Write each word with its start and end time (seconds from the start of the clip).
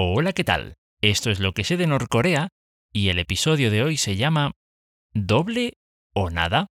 Hola, 0.00 0.32
¿qué 0.32 0.44
tal? 0.44 0.76
Esto 1.02 1.28
es 1.28 1.40
lo 1.40 1.54
que 1.54 1.64
sé 1.64 1.76
de 1.76 1.88
Norcorea 1.88 2.50
y 2.92 3.08
el 3.08 3.18
episodio 3.18 3.68
de 3.68 3.82
hoy 3.82 3.96
se 3.96 4.14
llama 4.14 4.52
¿Doble 5.12 5.72
o 6.14 6.30
nada? 6.30 6.68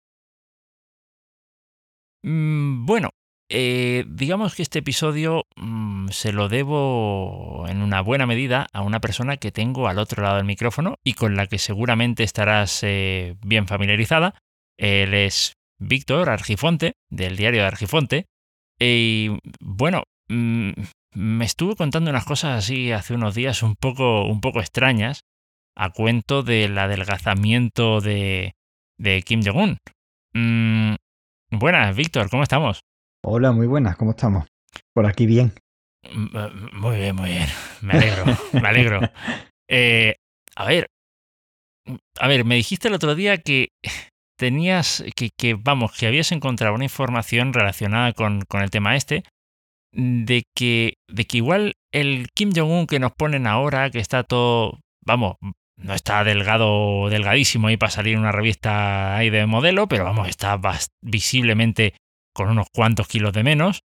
Mm, 2.22 2.86
bueno, 2.86 3.10
eh, 3.48 4.04
digamos 4.06 4.54
que 4.54 4.62
este 4.62 4.78
episodio 4.78 5.42
mm, 5.56 6.06
se 6.10 6.32
lo 6.32 6.48
debo 6.48 7.66
en 7.66 7.82
una 7.82 8.00
buena 8.00 8.26
medida 8.26 8.68
a 8.72 8.82
una 8.82 9.00
persona 9.00 9.38
que 9.38 9.50
tengo 9.50 9.88
al 9.88 9.98
otro 9.98 10.22
lado 10.22 10.36
del 10.36 10.44
micrófono 10.44 10.94
y 11.02 11.14
con 11.14 11.34
la 11.34 11.48
que 11.48 11.58
seguramente 11.58 12.22
estarás 12.22 12.84
eh, 12.84 13.34
bien 13.44 13.66
familiarizada. 13.66 14.38
Él 14.78 15.14
es 15.14 15.54
Víctor 15.80 16.30
Argifonte, 16.30 16.92
del 17.10 17.36
diario 17.36 17.62
de 17.62 17.66
Argifonte. 17.66 18.26
Y 18.78 19.30
bueno, 19.58 20.04
mm, 20.28 20.70
me 21.16 21.46
estuve 21.46 21.76
contando 21.76 22.10
unas 22.10 22.26
cosas 22.26 22.58
así 22.58 22.92
hace 22.92 23.14
unos 23.14 23.34
días 23.34 23.62
un 23.62 23.74
poco, 23.74 24.26
un 24.26 24.42
poco 24.42 24.60
extrañas 24.60 25.22
a 25.74 25.90
cuento 25.90 26.42
del 26.42 26.76
adelgazamiento 26.76 28.02
de, 28.02 28.54
de 28.98 29.22
Kim 29.22 29.40
Jong-un. 29.42 29.78
Mm, 30.34 30.96
buenas, 31.52 31.96
Víctor, 31.96 32.28
¿cómo 32.28 32.42
estamos? 32.42 32.80
Hola, 33.24 33.52
muy 33.52 33.66
buenas, 33.66 33.96
¿cómo 33.96 34.10
estamos? 34.10 34.46
Por 34.94 35.06
aquí 35.06 35.24
bien. 35.24 35.54
Mm, 36.14 36.36
eh, 36.36 36.50
muy 36.74 36.96
bien, 36.96 37.16
muy 37.16 37.30
bien. 37.30 37.48
Me 37.80 37.94
alegro, 37.94 38.24
me 38.52 38.68
alegro. 38.68 39.00
Eh, 39.68 40.14
a 40.54 40.64
ver, 40.64 40.86
a 42.20 42.28
ver, 42.28 42.44
me 42.44 42.54
dijiste 42.54 42.86
el 42.86 42.94
otro 42.94 43.16
día 43.16 43.38
que 43.38 43.70
tenías, 44.38 45.02
que, 45.16 45.30
que, 45.36 45.54
vamos, 45.54 45.90
que 45.98 46.06
habías 46.06 46.30
encontrado 46.30 46.72
una 46.72 46.84
información 46.84 47.52
relacionada 47.52 48.12
con, 48.12 48.42
con 48.42 48.62
el 48.62 48.70
tema 48.70 48.94
este 48.94 49.24
de 49.96 50.44
que, 50.54 50.94
de 51.08 51.24
que 51.24 51.38
igual 51.38 51.72
el 51.92 52.28
Kim 52.34 52.52
Jong-un 52.54 52.86
que 52.86 53.00
nos 53.00 53.12
ponen 53.12 53.46
ahora, 53.46 53.90
que 53.90 53.98
está 53.98 54.22
todo, 54.22 54.78
vamos, 55.04 55.36
no 55.76 55.94
está 55.94 56.22
delgado, 56.22 57.08
delgadísimo 57.08 57.68
ahí 57.68 57.76
para 57.76 57.90
salir 57.90 58.18
una 58.18 58.32
revista 58.32 59.16
ahí 59.16 59.30
de 59.30 59.46
modelo, 59.46 59.88
pero 59.88 60.04
vamos, 60.04 60.28
está 60.28 60.60
visiblemente 61.02 61.94
con 62.34 62.50
unos 62.50 62.66
cuantos 62.72 63.08
kilos 63.08 63.32
de 63.32 63.42
menos, 63.42 63.80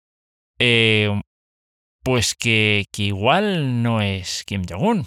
eh, 0.58 1.20
pues 2.04 2.34
que, 2.34 2.84
que 2.92 3.04
igual 3.04 3.82
no 3.82 4.02
es 4.02 4.44
Kim 4.44 4.62
Jong-un. 4.68 5.06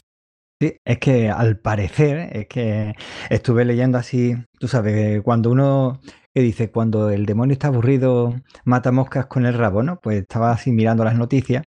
Sí, 0.60 0.78
es 0.86 1.00
que 1.00 1.30
al 1.30 1.60
parecer, 1.60 2.30
es 2.36 2.48
que 2.48 2.96
estuve 3.30 3.66
leyendo 3.66 3.98
así, 3.98 4.36
tú 4.58 4.68
sabes, 4.68 5.22
cuando 5.22 5.52
uno 5.52 6.00
que 6.36 6.42
dice, 6.42 6.70
cuando 6.70 7.10
el 7.12 7.26
demonio 7.26 7.54
está 7.54 7.68
aburrido, 7.68 8.36
mata 8.66 8.92
moscas 8.92 9.28
con 9.28 9.46
el 9.46 9.54
rabo, 9.54 9.84
¿no? 9.84 10.02
Pues 10.02 10.20
estaba 10.22 10.52
así 10.52 10.74
mirando 10.74 11.06
las 11.06 11.16
noticias 11.16 11.64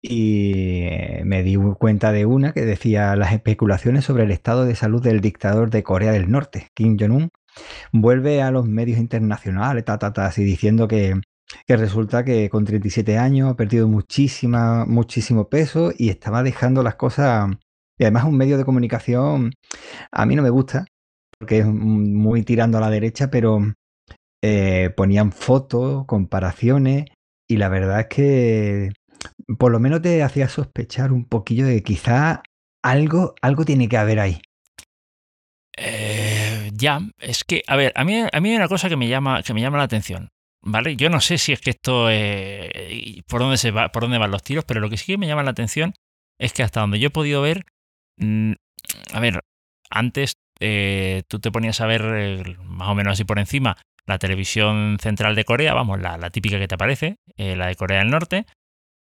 y 0.00 0.88
me 1.24 1.42
di 1.42 1.56
cuenta 1.76 2.12
de 2.12 2.24
una 2.24 2.52
que 2.52 2.64
decía 2.64 3.16
las 3.16 3.32
especulaciones 3.32 4.04
sobre 4.04 4.22
el 4.22 4.30
estado 4.30 4.64
de 4.66 4.76
salud 4.76 5.02
del 5.02 5.20
dictador 5.20 5.70
de 5.70 5.82
Corea 5.82 6.12
del 6.12 6.30
Norte, 6.30 6.68
Kim 6.74 6.96
Jong-un, 6.96 7.30
vuelve 7.92 8.40
a 8.40 8.52
los 8.52 8.68
medios 8.68 9.00
internacionales, 9.00 9.84
ta, 9.84 9.98
ta, 9.98 10.12
ta, 10.12 10.26
así 10.26 10.44
diciendo 10.44 10.86
que, 10.86 11.20
que 11.66 11.76
resulta 11.76 12.24
que 12.24 12.48
con 12.50 12.64
37 12.64 13.18
años 13.18 13.50
ha 13.50 13.56
perdido 13.56 13.88
muchísima, 13.88 14.84
muchísimo 14.86 15.48
peso 15.48 15.92
y 15.96 16.10
estaba 16.10 16.42
dejando 16.44 16.84
las 16.84 16.94
cosas... 16.94 17.50
Y 17.98 18.04
además 18.04 18.24
un 18.26 18.36
medio 18.36 18.58
de 18.58 18.64
comunicación 18.64 19.54
a 20.12 20.24
mí 20.24 20.36
no 20.36 20.42
me 20.42 20.50
gusta, 20.50 20.86
porque 21.40 21.58
es 21.58 21.66
muy 21.66 22.44
tirando 22.44 22.78
a 22.78 22.80
la 22.80 22.90
derecha, 22.90 23.28
pero 23.28 23.60
eh, 24.42 24.90
ponían 24.96 25.32
fotos, 25.32 26.04
comparaciones, 26.06 27.06
y 27.48 27.56
la 27.56 27.68
verdad 27.68 28.00
es 28.00 28.06
que 28.06 28.90
por 29.58 29.72
lo 29.72 29.80
menos 29.80 30.02
te 30.02 30.22
hacía 30.22 30.48
sospechar 30.48 31.12
un 31.12 31.24
poquillo 31.24 31.66
de 31.66 31.76
que 31.76 31.94
quizá 31.94 32.42
algo, 32.82 33.34
algo 33.42 33.64
tiene 33.64 33.88
que 33.88 33.96
haber 33.96 34.20
ahí. 34.20 34.40
Eh, 35.76 36.70
ya, 36.72 37.00
es 37.18 37.44
que, 37.44 37.62
a 37.66 37.76
ver, 37.76 37.92
a 37.94 38.04
mí, 38.04 38.22
a 38.30 38.40
mí 38.40 38.50
hay 38.50 38.56
una 38.56 38.68
cosa 38.68 38.88
que 38.88 38.96
me 38.96 39.08
llama, 39.08 39.42
que 39.42 39.54
me 39.54 39.60
llama 39.60 39.78
la 39.78 39.84
atención. 39.84 40.28
¿Vale? 40.60 40.96
Yo 40.96 41.08
no 41.08 41.20
sé 41.20 41.38
si 41.38 41.52
es 41.52 41.60
que 41.60 41.70
esto 41.70 42.10
eh, 42.10 43.22
por 43.28 43.40
dónde 43.40 43.56
se 43.56 43.70
va, 43.70 43.90
por 43.90 44.02
dónde 44.02 44.18
van 44.18 44.32
los 44.32 44.42
tiros, 44.42 44.64
pero 44.64 44.80
lo 44.80 44.90
que 44.90 44.96
sí 44.96 45.12
que 45.12 45.18
me 45.18 45.28
llama 45.28 45.44
la 45.44 45.52
atención 45.52 45.94
es 46.38 46.52
que 46.52 46.62
hasta 46.64 46.80
donde 46.80 46.98
yo 46.98 47.08
he 47.08 47.10
podido 47.10 47.42
ver, 47.42 47.64
mm, 48.18 48.52
a 49.14 49.20
ver, 49.20 49.40
antes 49.88 50.34
eh, 50.60 51.22
tú 51.28 51.38
te 51.38 51.52
ponías 51.52 51.80
a 51.80 51.86
ver 51.86 52.58
más 52.58 52.88
o 52.88 52.94
menos 52.96 53.12
así 53.12 53.24
por 53.24 53.38
encima 53.38 53.76
la 54.08 54.18
televisión 54.18 54.96
central 55.00 55.34
de 55.36 55.44
Corea, 55.44 55.74
vamos, 55.74 56.00
la, 56.00 56.18
típica 56.30 56.58
que 56.58 56.66
te 56.66 56.74
aparece, 56.74 57.16
eh, 57.36 57.54
la 57.56 57.66
de 57.66 57.76
Corea 57.76 57.98
del 57.98 58.10
Norte, 58.10 58.46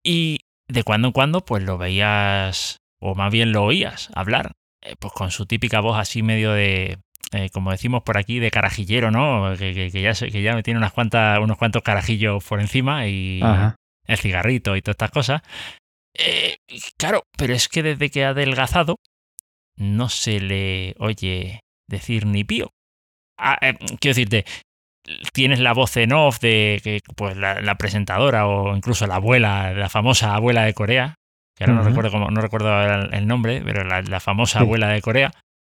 y 0.03 0.41
de 0.67 0.83
cuando 0.83 1.07
en 1.07 1.13
cuando 1.13 1.45
pues 1.45 1.63
lo 1.63 1.77
veías, 1.77 2.77
o 2.99 3.15
más 3.15 3.31
bien 3.31 3.53
lo 3.53 3.63
oías 3.63 4.11
hablar, 4.13 4.51
eh, 4.81 4.95
pues 4.99 5.13
con 5.13 5.31
su 5.31 5.45
típica 5.45 5.79
voz 5.79 5.97
así 5.97 6.21
medio 6.21 6.51
de, 6.51 6.99
eh, 7.31 7.49
como 7.51 7.71
decimos 7.71 8.03
por 8.03 8.17
aquí, 8.17 8.39
de 8.39 8.51
carajillero, 8.51 9.09
¿no? 9.09 9.55
Que, 9.57 9.89
ya, 9.89 10.13
que 10.13 10.41
ya 10.41 10.61
tiene 10.63 10.77
unas 10.77 10.91
cuantas, 10.91 11.39
unos 11.39 11.57
cuantos 11.57 11.81
carajillos 11.81 12.43
por 12.43 12.59
encima 12.59 13.07
y 13.07 13.39
el 14.05 14.17
cigarrito 14.17 14.75
y 14.75 14.81
todas 14.81 14.95
estas 14.95 15.11
cosas. 15.11 15.41
claro, 16.97 17.23
pero 17.37 17.53
es 17.53 17.69
que 17.69 17.83
desde 17.83 18.09
que 18.09 18.25
ha 18.25 18.29
adelgazado 18.29 18.97
no 19.77 20.09
se 20.09 20.41
le 20.41 20.93
oye 20.99 21.61
decir 21.87 22.25
ni 22.25 22.43
pío. 22.43 22.69
Ah, 23.37 23.57
quiero 24.01 24.13
decirte, 24.13 24.43
tienes 25.33 25.59
la 25.59 25.73
voz 25.73 25.95
en 25.97 26.13
off 26.13 26.39
de 26.39 26.79
que, 26.83 27.01
pues, 27.15 27.35
la, 27.37 27.75
presentadora 27.75 28.47
o 28.47 28.75
incluso 28.75 29.07
la 29.07 29.15
abuela, 29.15 29.73
la 29.73 29.89
famosa 29.89 30.35
abuela 30.35 30.63
de 30.63 30.73
Corea, 30.73 31.15
que 31.55 31.63
ahora 31.63 31.75
no 31.75 31.83
recuerdo 31.83 32.11
cómo, 32.11 32.29
no 32.29 32.41
recuerdo 32.41 32.81
el 32.81 33.27
nombre, 33.27 33.61
pero 33.63 33.83
la, 33.83 34.19
famosa 34.19 34.59
abuela 34.59 34.89
de 34.89 35.01
Corea, 35.01 35.31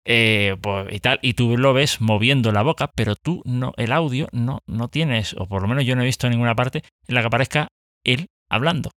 eh, 0.07 0.57
pues, 0.61 0.93
y 0.93 1.01
tal, 1.01 1.19
y 1.23 1.35
tú 1.35 1.57
lo 1.57 1.73
ves 1.73 2.01
moviendo 2.01 2.53
la 2.53 2.63
boca, 2.63 2.91
pero 2.95 3.17
tú 3.17 3.43
no, 3.45 3.73
el 3.77 3.93
audio 3.93 4.29
no, 4.33 4.61
no 4.67 4.89
tienes, 4.89 5.35
o 5.39 5.47
por 5.47 5.63
lo 5.63 5.69
menos 5.69 5.85
yo 5.85 5.97
no 5.97 6.03
he 6.03 6.07
visto 6.07 6.27
en 6.27 6.33
ninguna 6.33 6.55
parte 6.55 6.83
en 7.09 7.15
la 7.15 7.21
que 7.21 7.27
aparezca 7.27 7.69
él 8.05 8.27
hablando. 8.51 8.91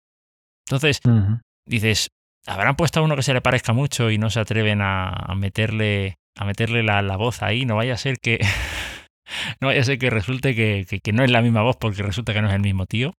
Entonces, 0.68 1.00
dices, 1.64 2.08
habrán 2.46 2.76
puesto 2.76 3.00
a 3.00 3.02
uno 3.02 3.16
que 3.16 3.22
se 3.22 3.32
le 3.32 3.40
parezca 3.40 3.72
mucho 3.72 4.10
y 4.10 4.18
no 4.18 4.30
se 4.30 4.40
atreven 4.40 4.80
a, 4.82 5.32
meterle, 5.36 6.16
a 6.36 6.44
meterle 6.44 6.82
la, 6.82 7.02
la 7.02 7.16
voz 7.16 7.42
ahí, 7.42 7.64
no 7.64 7.76
vaya 7.76 7.94
a 7.94 7.98
ser 7.98 8.16
que 8.18 8.40
no 9.60 9.68
vaya 9.68 9.80
a 9.80 9.96
que 9.96 10.10
resulte 10.10 10.54
que, 10.54 11.12
no 11.12 11.24
es 11.24 11.30
la 11.30 11.42
misma 11.42 11.62
voz 11.62 11.76
porque 11.76 12.02
resulta 12.02 12.32
que 12.32 12.42
no 12.42 12.48
es 12.48 12.54
el 12.54 12.62
mismo 12.62 12.86
tío. 12.86 13.12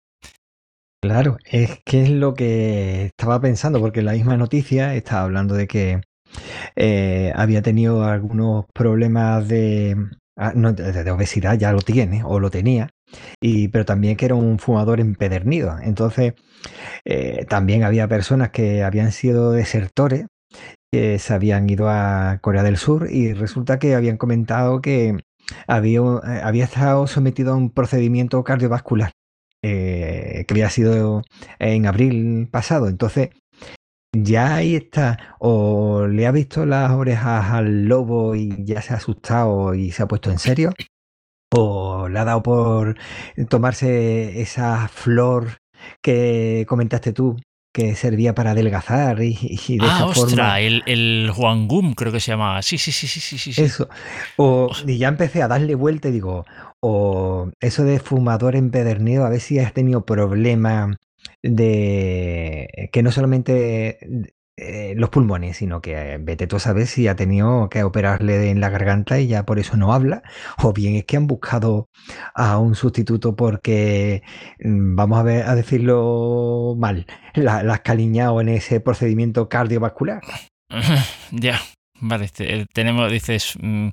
Claro, 1.02 1.36
es 1.44 1.80
que 1.84 2.02
es 2.02 2.10
lo 2.10 2.34
que 2.34 3.06
estaba 3.06 3.40
pensando, 3.40 3.80
porque 3.80 4.02
la 4.02 4.12
misma 4.12 4.36
noticia 4.36 4.94
estaba 4.94 5.22
hablando 5.22 5.54
de 5.54 5.68
que 5.68 6.00
eh, 6.74 7.32
había 7.36 7.62
tenido 7.62 8.04
algunos 8.04 8.64
problemas 8.74 9.46
de, 9.46 9.96
ah, 10.36 10.52
de, 10.52 11.10
obesidad, 11.10 11.58
ya 11.58 11.72
lo 11.72 11.80
tiene 11.80 12.22
o 12.24 12.40
lo 12.40 12.50
tenía, 12.50 12.88
y, 13.40 13.68
pero 13.68 13.84
también 13.84 14.16
que 14.16 14.24
era 14.24 14.34
un 14.34 14.58
fumador 14.58 14.98
empedernido. 14.98 15.76
Entonces, 15.80 16.34
eh, 17.04 17.44
también 17.48 17.84
había 17.84 18.08
personas 18.08 18.50
que 18.50 18.82
habían 18.82 19.12
sido 19.12 19.52
desertores, 19.52 20.26
que 20.90 21.18
se 21.18 21.34
habían 21.34 21.68
ido 21.68 21.88
a 21.88 22.38
Corea 22.40 22.62
del 22.62 22.78
Sur 22.78 23.08
y 23.10 23.32
resulta 23.32 23.78
que 23.78 23.94
habían 23.94 24.16
comentado 24.16 24.80
que 24.80 25.18
había, 25.66 26.00
eh, 26.00 26.40
había 26.42 26.64
estado 26.64 27.06
sometido 27.06 27.52
a 27.52 27.56
un 27.56 27.70
procedimiento 27.70 28.42
cardiovascular 28.44 29.12
eh, 29.62 30.44
que 30.46 30.54
había 30.54 30.70
sido 30.70 31.22
en 31.58 31.86
abril 31.86 32.48
pasado. 32.50 32.88
Entonces, 32.88 33.30
ya 34.12 34.56
ahí 34.56 34.76
está, 34.76 35.36
o 35.38 36.06
le 36.06 36.26
ha 36.26 36.32
visto 36.32 36.64
las 36.66 36.90
orejas 36.92 37.50
al 37.52 37.84
lobo 37.86 38.34
y 38.34 38.64
ya 38.64 38.80
se 38.82 38.94
ha 38.94 38.96
asustado 38.96 39.74
y 39.74 39.90
se 39.92 40.02
ha 40.02 40.08
puesto 40.08 40.30
en 40.30 40.38
serio, 40.38 40.72
o 41.54 42.08
le 42.08 42.18
ha 42.18 42.24
dado 42.24 42.42
por 42.42 42.96
tomarse 43.48 44.40
esa 44.40 44.88
flor 44.88 45.58
que 46.02 46.64
comentaste 46.68 47.12
tú, 47.12 47.36
que 47.76 47.94
servía 47.94 48.34
para 48.34 48.52
adelgazar 48.52 49.22
y, 49.22 49.34
de 49.76 49.86
ah, 49.86 50.06
ostra, 50.06 50.60
el, 50.60 50.82
el 50.86 51.30
Gum 51.30 51.92
creo 51.92 52.10
que 52.10 52.20
se 52.20 52.30
llamaba. 52.30 52.62
Sí, 52.62 52.78
sí, 52.78 52.90
sí, 52.90 53.06
sí, 53.06 53.20
sí, 53.20 53.52
sí. 53.52 53.62
Eso. 53.62 53.90
O, 54.38 54.70
y 54.86 54.96
ya 54.96 55.08
empecé 55.08 55.42
a 55.42 55.48
darle 55.48 55.74
vuelta 55.74 56.08
y 56.08 56.12
digo, 56.12 56.46
o 56.80 57.50
eso 57.60 57.84
de 57.84 57.98
fumador 58.00 58.56
empedernido, 58.56 59.26
a 59.26 59.28
ver 59.28 59.40
si 59.40 59.58
has 59.58 59.74
tenido 59.74 60.06
problemas 60.06 60.96
de 61.42 62.88
que 62.92 63.02
no 63.02 63.12
solamente 63.12 63.98
eh, 64.58 64.94
los 64.96 65.10
pulmones, 65.10 65.58
sino 65.58 65.82
que 65.82 66.14
eh, 66.14 66.18
vete 66.18 66.46
tú 66.46 66.56
a 66.56 66.60
saber 66.60 66.86
si 66.86 67.08
ha 67.08 67.14
tenido 67.14 67.68
que 67.68 67.82
operarle 67.82 68.48
en 68.48 68.58
la 68.58 68.70
garganta 68.70 69.20
y 69.20 69.26
ya 69.26 69.44
por 69.44 69.58
eso 69.58 69.76
no 69.76 69.92
habla, 69.92 70.22
o 70.62 70.72
bien 70.72 70.94
es 70.94 71.04
que 71.04 71.18
han 71.18 71.26
buscado 71.26 71.90
a 72.34 72.56
un 72.58 72.74
sustituto 72.74 73.36
porque, 73.36 74.22
mm, 74.60 74.96
vamos 74.96 75.18
a, 75.18 75.22
ver, 75.24 75.42
a 75.46 75.54
decirlo 75.54 76.74
mal, 76.78 77.06
la, 77.34 77.58
has 77.58 77.80
caliñado 77.80 78.40
en 78.40 78.48
ese 78.48 78.80
procedimiento 78.80 79.48
cardiovascular. 79.48 80.22
Ya, 81.32 81.60
vale, 82.00 82.30
eh, 82.38 82.66
tenemos, 82.72 83.10
dices, 83.10 83.58
mm, 83.60 83.88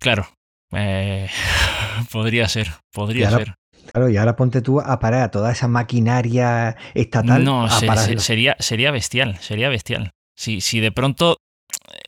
claro, 0.00 0.26
podría 2.12 2.48
ser, 2.48 2.68
podría 2.92 3.30
ser. 3.30 3.59
Claro, 3.92 4.08
y 4.10 4.16
ahora 4.16 4.36
ponte 4.36 4.62
tú 4.62 4.80
a 4.80 4.98
parar 5.00 5.22
a 5.22 5.30
toda 5.30 5.52
esa 5.52 5.68
maquinaria 5.68 6.76
estatal. 6.94 7.44
No, 7.44 7.64
a 7.64 7.70
se- 7.70 7.86
parar- 7.86 8.04
se- 8.04 8.18
sería, 8.18 8.56
sería 8.58 8.90
bestial, 8.90 9.36
sería 9.38 9.68
bestial. 9.68 10.10
Si, 10.36 10.60
si 10.60 10.80
de 10.80 10.92
pronto 10.92 11.36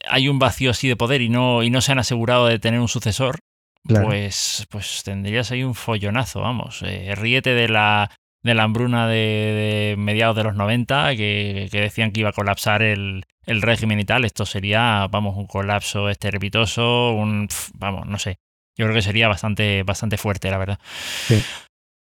hay 0.08 0.28
un 0.28 0.38
vacío 0.38 0.70
así 0.70 0.88
de 0.88 0.96
poder 0.96 1.20
y 1.22 1.28
no, 1.28 1.62
y 1.62 1.70
no 1.70 1.80
se 1.80 1.92
han 1.92 1.98
asegurado 1.98 2.46
de 2.46 2.58
tener 2.58 2.80
un 2.80 2.88
sucesor, 2.88 3.38
Claro. 3.86 4.06
pues, 4.06 4.66
pues 4.70 5.02
tendrías 5.04 5.50
ahí 5.50 5.64
un 5.64 5.74
follonazo, 5.74 6.40
vamos. 6.40 6.82
Eh, 6.86 7.14
ríete 7.16 7.50
de 7.54 7.68
la, 7.68 8.10
de 8.44 8.54
la 8.54 8.62
hambruna 8.62 9.08
de, 9.08 9.16
de 9.16 9.94
mediados 9.98 10.36
de 10.36 10.44
los 10.44 10.54
90, 10.54 11.16
que, 11.16 11.68
que 11.70 11.80
decían 11.80 12.12
que 12.12 12.20
iba 12.20 12.28
a 12.30 12.32
colapsar 12.32 12.82
el, 12.82 13.24
el 13.44 13.60
régimen 13.60 13.98
y 13.98 14.04
tal. 14.04 14.24
Esto 14.24 14.46
sería, 14.46 15.08
vamos, 15.10 15.36
un 15.36 15.46
colapso 15.48 16.08
estrepitoso, 16.08 17.10
un, 17.12 17.48
vamos, 17.74 18.06
no 18.06 18.18
sé. 18.18 18.36
Yo 18.78 18.86
creo 18.86 18.94
que 18.94 19.02
sería 19.02 19.28
bastante, 19.28 19.82
bastante 19.82 20.16
fuerte, 20.16 20.50
la 20.50 20.58
verdad. 20.58 20.78
Sí. 21.26 21.42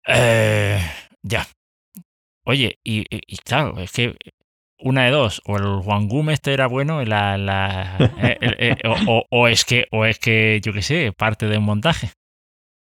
Eh, 0.07 0.79
ya. 1.23 1.45
Oye, 2.45 2.79
y, 2.83 2.99
y- 3.01 3.21
y 3.27 3.37
claro, 3.37 3.77
es 3.79 3.91
que 3.91 4.15
una 4.79 5.05
de 5.05 5.11
dos, 5.11 5.41
o 5.45 5.57
el 5.57 5.65
Wangum 5.85 6.29
este 6.29 6.53
era 6.53 6.67
bueno, 6.67 7.03
la, 7.03 7.37
la- 7.37 7.97
eh, 8.21 8.37
eh, 8.41 8.75
o, 9.31 9.47
es 9.47 9.65
que, 9.65 9.85
o 9.91 10.05
es 10.05 10.19
que, 10.19 10.61
yo 10.63 10.71
qué 10.71 10.81
sé, 10.81 11.11
parte 11.17 11.47
de 11.47 11.57
un 11.57 11.65
montaje. 11.65 12.11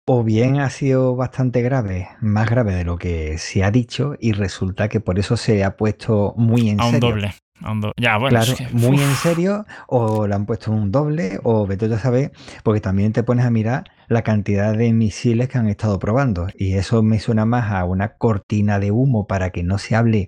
O 0.08 0.24
bien 0.24 0.60
ha 0.60 0.70
sido 0.70 1.16
bastante 1.16 1.64
grave, 1.64 2.10
más 2.22 2.48
grave 2.48 2.76
de 2.76 2.84
lo 2.84 2.98
que 2.98 3.40
se 3.40 3.64
ha 3.64 3.72
dicho, 3.72 4.16
y 4.20 4.34
resulta 4.34 4.88
que 4.88 5.00
por 5.00 5.18
eso 5.18 5.36
se 5.36 5.64
ha 5.64 5.78
puesto 5.78 6.36
muy 6.38 6.70
en 6.70 6.80
A 6.80 6.86
un 6.86 6.92
serio. 6.92 7.10
doble. 7.10 7.34
a 7.64 7.72
un 7.72 7.82
do- 7.82 7.94
Ya, 7.98 8.18
bueno, 8.18 8.38
claro, 8.38 8.52
es 8.52 8.58
que, 8.60 8.68
muy 8.68 9.02
en 9.02 9.16
serio, 9.16 9.66
o 9.88 10.28
le 10.28 10.36
han 10.36 10.46
puesto 10.46 10.72
un 10.72 10.92
doble, 10.92 11.40
o 11.44 11.66
vete 11.66 11.88
tú 11.88 11.96
a 11.96 12.00
saber, 12.00 12.34
porque 12.62 12.82
también 12.82 13.14
te 13.14 13.24
pones 13.24 13.46
a 13.46 13.50
mirar 13.50 13.86
la 14.08 14.24
cantidad 14.24 14.76
de 14.76 14.94
misiles 14.94 15.50
que 15.50 15.58
han 15.58 15.68
estado 15.68 16.00
probando, 16.00 16.48
y 16.56 16.74
eso 16.74 17.04
me 17.04 17.20
suena 17.20 17.46
más 17.46 17.72
a 17.72 17.86
una 17.86 18.16
cortina 18.18 18.80
de 18.80 18.92
humo 18.92 19.28
para 19.28 19.52
que 19.52 19.64
no 19.64 19.78
se 19.78 19.96
hable, 19.96 20.28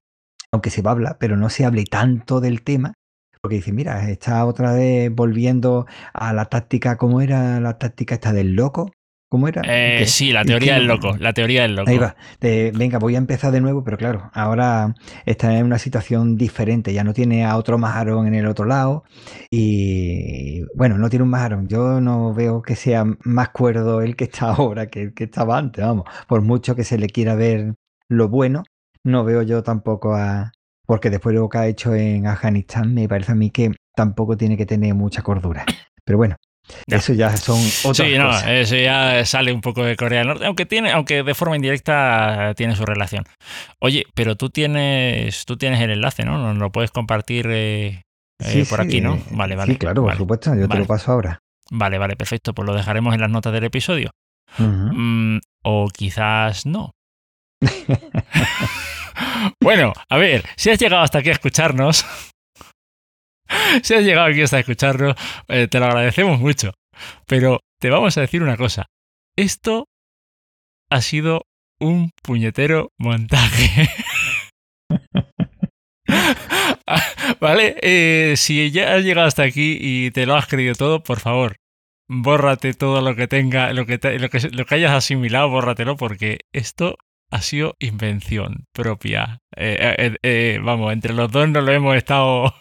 aunque 0.51 0.69
se 0.69 0.81
va 0.81 0.91
a 0.91 0.93
hablar, 0.93 1.17
pero 1.19 1.37
no 1.37 1.49
se 1.49 1.65
hable 1.65 1.85
tanto 1.85 2.41
del 2.41 2.63
tema, 2.63 2.93
porque 3.41 3.57
dice, 3.57 3.71
mira, 3.71 4.09
está 4.09 4.45
otra 4.45 4.73
vez 4.73 5.13
volviendo 5.13 5.85
a 6.13 6.33
la 6.33 6.45
táctica, 6.45 6.97
¿cómo 6.97 7.21
era 7.21 7.59
la 7.59 7.77
táctica 7.77 8.15
esta 8.15 8.33
del 8.33 8.55
loco? 8.55 8.91
¿Cómo 9.29 9.49
era? 9.49 9.61
eh, 9.65 10.05
sí, 10.07 10.31
la 10.31 10.45
teoría 10.45 10.75
del 10.75 10.87
loco, 10.87 11.17
la 11.19 11.33
teoría 11.33 11.63
del 11.63 11.75
loco. 11.75 11.89
Ahí 11.89 11.97
va. 11.97 12.15
De, 12.39 12.71
venga, 12.73 12.97
voy 12.97 13.15
a 13.15 13.17
empezar 13.17 13.51
de 13.51 13.59
nuevo, 13.59 13.83
pero 13.83 13.97
claro, 13.97 14.29
ahora 14.33 14.95
está 15.25 15.57
en 15.57 15.65
una 15.65 15.79
situación 15.79 16.37
diferente. 16.37 16.93
Ya 16.93 17.03
no 17.03 17.13
tiene 17.13 17.43
a 17.45 17.57
otro 17.57 17.77
Majarón 17.77 18.27
en 18.27 18.35
el 18.35 18.47
otro 18.47 18.65
lado. 18.65 19.03
Y 19.51 20.63
bueno, 20.75 20.97
no 20.97 21.09
tiene 21.09 21.23
un 21.23 21.29
Majarón. 21.29 21.67
Yo 21.67 21.99
no 21.99 22.33
veo 22.33 22.61
que 22.61 22.77
sea 22.77 23.03
más 23.23 23.49
cuerdo 23.49 24.01
el 24.01 24.15
que 24.15 24.25
está 24.25 24.49
ahora 24.55 24.87
que 24.87 25.01
el 25.01 25.13
que 25.13 25.25
estaba 25.25 25.57
antes. 25.57 25.83
Vamos, 25.85 26.05
por 26.27 26.41
mucho 26.41 26.75
que 26.75 26.85
se 26.85 26.97
le 26.97 27.07
quiera 27.07 27.35
ver 27.35 27.75
lo 28.07 28.29
bueno, 28.29 28.63
no 29.03 29.25
veo 29.25 29.41
yo 29.41 29.61
tampoco 29.63 30.15
a. 30.15 30.51
Porque 30.85 31.09
después 31.09 31.33
de 31.33 31.41
lo 31.41 31.49
que 31.49 31.57
ha 31.57 31.67
hecho 31.67 31.93
en 31.93 32.27
Afganistán, 32.27 32.93
me 32.93 33.09
parece 33.09 33.33
a 33.33 33.35
mí 33.35 33.49
que 33.51 33.71
tampoco 33.93 34.37
tiene 34.37 34.55
que 34.55 34.65
tener 34.65 34.95
mucha 34.95 35.21
cordura. 35.21 35.65
Pero 36.05 36.17
bueno, 36.17 36.37
Ya. 36.87 36.97
eso 36.97 37.13
ya 37.13 37.35
son 37.37 37.59
otras 37.83 38.07
Sí, 38.07 38.17
no, 38.17 38.27
cosas. 38.27 38.47
eso 38.47 38.75
ya 38.75 39.25
sale 39.25 39.51
un 39.53 39.61
poco 39.61 39.83
de 39.83 39.95
Corea 39.95 40.19
del 40.19 40.27
Norte, 40.27 40.45
aunque 40.45 40.65
tiene, 40.65 40.91
aunque 40.91 41.23
de 41.23 41.33
forma 41.33 41.55
indirecta 41.55 42.53
tiene 42.55 42.75
su 42.75 42.85
relación. 42.85 43.23
Oye, 43.79 44.05
pero 44.13 44.35
tú 44.35 44.49
tienes, 44.49 45.45
tú 45.45 45.57
tienes 45.57 45.81
el 45.81 45.91
enlace, 45.91 46.25
¿no? 46.25 46.37
Nos 46.37 46.57
lo 46.57 46.71
puedes 46.71 46.91
compartir 46.91 47.47
eh, 47.49 48.03
eh, 48.43 48.65
por 48.69 48.79
sí, 48.81 48.85
aquí, 48.85 49.01
¿no? 49.01 49.19
Vale, 49.31 49.55
vale. 49.55 49.73
Sí, 49.73 49.79
claro, 49.79 50.03
por 50.03 50.15
supuesto. 50.17 50.55
Yo 50.55 50.67
te 50.67 50.77
lo 50.77 50.85
paso 50.85 51.11
ahora. 51.11 51.39
Vale, 51.71 51.97
vale, 51.97 52.15
perfecto. 52.15 52.53
Pues 52.53 52.65
lo 52.65 52.73
dejaremos 52.75 53.13
en 53.13 53.21
las 53.21 53.29
notas 53.29 53.53
del 53.53 53.63
episodio. 53.65 54.11
Mm, 54.57 55.37
o 55.63 55.87
quizás 55.89 56.65
no. 56.65 56.91
bueno, 59.61 59.93
a 60.09 60.17
ver, 60.17 60.43
si 60.55 60.69
has 60.69 60.79
llegado 60.79 61.03
hasta 61.03 61.19
aquí 61.19 61.29
a 61.29 61.33
escucharnos, 61.33 62.05
si 63.83 63.93
has 63.93 64.03
llegado 64.03 64.27
aquí 64.27 64.41
hasta 64.41 64.59
escucharnos, 64.59 65.15
eh, 65.47 65.67
te 65.67 65.79
lo 65.79 65.85
agradecemos 65.85 66.39
mucho. 66.39 66.73
Pero 67.25 67.61
te 67.79 67.89
vamos 67.89 68.17
a 68.17 68.21
decir 68.21 68.41
una 68.41 68.57
cosa. 68.57 68.87
Esto 69.35 69.87
ha 70.89 71.01
sido 71.01 71.43
un 71.79 72.11
puñetero 72.23 72.91
montaje. 72.97 73.89
vale, 77.39 77.75
eh, 77.81 78.33
si 78.37 78.71
ya 78.71 78.95
has 78.95 79.03
llegado 79.03 79.27
hasta 79.27 79.43
aquí 79.43 79.77
y 79.79 80.11
te 80.11 80.25
lo 80.25 80.35
has 80.35 80.47
creído 80.47 80.75
todo, 80.75 81.03
por 81.03 81.19
favor, 81.19 81.57
bórrate 82.07 82.73
todo 82.73 83.01
lo 83.01 83.15
que 83.15 83.27
tenga, 83.27 83.73
lo 83.73 83.85
que, 83.85 83.99
lo 84.17 84.29
que, 84.29 84.49
lo 84.49 84.65
que 84.65 84.75
hayas 84.75 84.91
asimilado, 84.91 85.49
bórratelo, 85.49 85.97
porque 85.97 86.39
esto 86.53 86.95
ha 87.31 87.41
sido 87.41 87.75
invención 87.79 88.65
propia. 88.73 89.39
Eh, 89.55 90.59
vamos, 90.63 90.93
entre 90.93 91.13
los 91.13 91.31
dos 91.31 91.49
nos 91.49 91.63
lo 91.63 91.71
hemos 91.71 91.95
estado, 91.95 92.53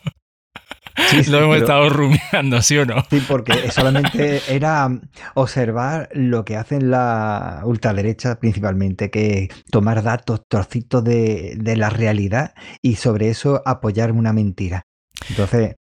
Sí, 1.11 1.25
sí, 1.25 1.31
lo 1.31 1.39
hemos 1.39 1.57
pero- 1.57 1.67
estado 1.67 1.89
rumiando, 1.91 2.63
¿sí 2.63 2.79
o 2.79 2.87
no? 2.87 3.05
sí, 3.11 3.23
porque 3.29 3.71
solamente 3.71 4.41
era 4.49 4.89
observar 5.35 6.09
lo 6.13 6.45
que 6.45 6.57
hacen 6.57 6.91
la 6.91 7.61
ultraderecha 7.65 8.39
principalmente, 8.41 9.11
que 9.11 9.45
es 9.51 9.65
tomar 9.71 10.03
datos, 10.03 10.41
trocitos 10.49 11.05
de, 11.05 11.55
de 11.59 11.77
la 11.77 11.91
realidad 11.91 12.55
y 12.83 12.97
sobre 12.97 13.29
eso 13.29 13.63
apoyar 13.67 14.13
una 14.13 14.33
mentira. 14.33 14.83
Entonces, 15.29 15.75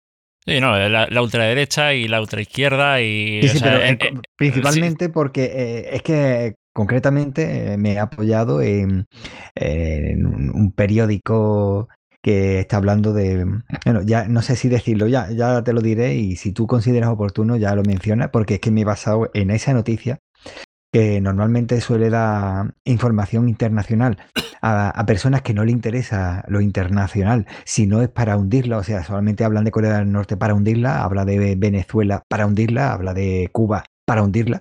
Sí, 0.44 0.58
no, 0.60 0.76
la, 0.76 1.06
la 1.06 1.22
ultraderecha 1.22 1.94
y 1.94 2.08
la 2.08 2.20
ultraizquierda 2.20 3.00
y... 3.00 3.42
sí, 3.42 3.48
sí, 3.48 3.58
sea, 3.60 3.70
pero 3.78 3.84
eh, 3.84 3.98
en- 4.00 4.22
principalmente 4.36 5.08
porque 5.08 5.44
eh, 5.44 5.90
es 5.92 6.02
que 6.02 6.54
concretamente 6.74 7.74
eh, 7.74 7.76
me 7.76 7.92
he 7.92 7.98
apoyado 8.00 8.60
en, 8.60 9.06
un 10.54 10.72
periódico 10.74 11.88
que 12.22 12.60
está 12.60 12.76
hablando 12.76 13.12
de, 13.12 13.44
bueno, 13.84 14.02
ya 14.02 14.28
no 14.28 14.42
sé 14.42 14.56
si 14.56 14.68
decirlo, 14.68 15.08
ya, 15.08 15.30
ya 15.30 15.62
te 15.64 15.72
lo 15.72 15.80
diré 15.80 16.14
y 16.14 16.36
si 16.36 16.52
tú 16.52 16.66
consideras 16.66 17.10
oportuno 17.10 17.56
ya 17.56 17.74
lo 17.74 17.82
mencionas, 17.82 18.30
porque 18.30 18.54
es 18.54 18.60
que 18.60 18.70
me 18.70 18.82
he 18.82 18.84
basado 18.84 19.30
en 19.34 19.50
esa 19.50 19.72
noticia 19.72 20.18
que 20.92 21.20
normalmente 21.20 21.80
suele 21.80 22.10
dar 22.10 22.74
información 22.84 23.48
internacional 23.48 24.18
a, 24.60 24.90
a 24.90 25.06
personas 25.06 25.42
que 25.42 25.54
no 25.54 25.64
le 25.64 25.72
interesa 25.72 26.44
lo 26.48 26.60
internacional, 26.60 27.46
si 27.64 27.86
no 27.86 28.02
es 28.02 28.08
para 28.08 28.36
hundirla, 28.36 28.78
o 28.78 28.82
sea, 28.82 29.02
solamente 29.02 29.42
hablan 29.42 29.64
de 29.64 29.70
Corea 29.70 29.98
del 29.98 30.12
Norte 30.12 30.36
para 30.36 30.54
hundirla, 30.54 31.02
habla 31.02 31.24
de 31.24 31.56
Venezuela 31.56 32.22
para 32.28 32.46
hundirla, 32.46 32.92
habla 32.92 33.14
de 33.14 33.48
Cuba 33.52 33.84
para 34.04 34.22
hundirla. 34.22 34.60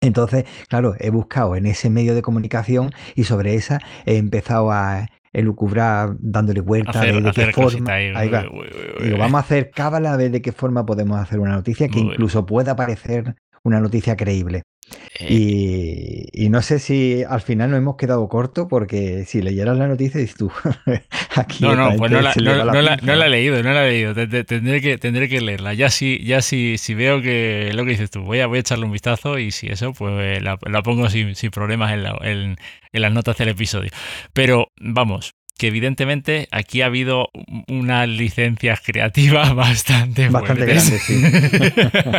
Entonces, 0.00 0.44
claro, 0.68 0.96
he 0.98 1.10
buscado 1.10 1.56
en 1.56 1.66
ese 1.66 1.88
medio 1.88 2.14
de 2.14 2.22
comunicación 2.22 2.90
y 3.14 3.24
sobre 3.24 3.54
esa 3.54 3.80
he 4.04 4.16
empezado 4.16 4.70
a 4.72 5.08
elucubrar 5.32 6.16
dándole 6.18 6.60
vuelta 6.60 6.90
hacer, 6.90 7.22
de, 7.22 7.32
qué 7.32 7.52
forma. 7.52 7.92
ahí. 7.92 8.12
Ahí 8.14 8.28
va. 8.28 8.42
Uy, 8.42 8.58
uy, 8.58 8.66
uy, 8.98 9.04
Digo, 9.04 9.14
uy. 9.16 9.20
vamos 9.20 9.34
a 9.34 9.44
hacer 9.44 9.70
cábala 9.70 10.12
a 10.12 10.16
ver 10.16 10.30
de 10.30 10.42
qué 10.42 10.52
forma 10.52 10.84
podemos 10.84 11.18
hacer 11.18 11.38
una 11.40 11.52
noticia 11.52 11.88
que 11.88 11.98
incluso 12.00 12.44
pueda 12.46 12.76
parecer 12.76 13.36
una 13.62 13.80
noticia 13.80 14.16
creíble. 14.16 14.62
Eh, 15.20 15.26
Y, 15.30 16.44
y 16.44 16.48
no 16.48 16.62
sé 16.62 16.78
si 16.78 17.22
al 17.28 17.40
final 17.42 17.70
nos 17.70 17.78
hemos 17.78 17.96
quedado 17.96 18.26
corto 18.28 18.66
porque 18.68 19.24
si 19.26 19.42
leyeras 19.42 19.76
la 19.76 19.86
noticia 19.86 20.20
dices 20.20 20.36
tú, 20.36 20.50
aquí 21.36 21.64
No, 21.64 21.74
no, 21.76 21.94
pues 21.96 22.10
no 22.10 22.20
la, 22.22 22.32
no- 22.36 22.72
no 23.02 23.24
he 23.26 23.28
leído, 23.28 23.62
no 23.62 23.72
la 23.72 23.86
he 23.86 23.90
leído. 23.90 24.14
Te- 24.14 24.26
te- 24.26 24.44
Tendré 24.44 24.80
que, 24.80 24.98
tendré 24.98 25.28
que 25.28 25.40
leerla. 25.40 25.74
Ya 25.74 25.90
si, 25.90 26.24
ya 26.24 26.40
si, 26.42 26.78
si 26.78 26.94
veo 26.94 27.20
que 27.20 27.70
lo 27.74 27.84
que 27.84 27.90
dices 27.90 28.10
tú, 28.10 28.22
voy 28.22 28.40
a, 28.40 28.46
voy 28.46 28.58
a 28.58 28.60
echarle 28.60 28.86
un 28.86 28.92
vistazo 28.92 29.38
y 29.38 29.50
si 29.50 29.66
eso, 29.68 29.92
pues 29.92 30.42
la, 30.42 30.58
la 30.68 30.82
pongo 30.82 31.08
sin, 31.10 31.34
sin 31.34 31.50
problemas 31.50 31.92
en, 31.92 32.02
la- 32.04 32.18
en- 32.22 32.56
en 32.92 33.02
las 33.02 33.12
notas 33.12 33.36
del 33.38 33.48
episodio. 33.48 33.90
Pero 34.32 34.68
vamos, 34.80 35.34
que 35.62 35.68
evidentemente 35.68 36.48
aquí 36.50 36.82
ha 36.82 36.86
habido 36.86 37.30
unas 37.68 38.08
licencias 38.08 38.80
creativas 38.80 39.54
bastante 39.54 40.28
Bastante 40.28 40.64
fuertes. 40.64 41.00
grandes, 41.12 42.16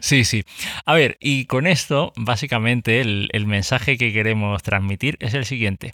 sí, 0.00 0.24
sí. 0.24 0.42
A 0.86 0.94
ver, 0.94 1.16
y 1.20 1.44
con 1.44 1.68
esto, 1.68 2.12
básicamente, 2.16 3.00
el, 3.00 3.28
el 3.32 3.46
mensaje 3.46 3.96
que 3.96 4.12
queremos 4.12 4.60
transmitir 4.64 5.16
es 5.20 5.34
el 5.34 5.44
siguiente. 5.44 5.92